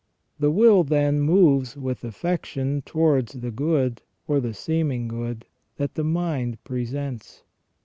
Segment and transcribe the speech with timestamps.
[0.39, 5.45] The will, then, moves with affection towards the good, or the seeming good,
[5.77, 7.43] that the mind presents.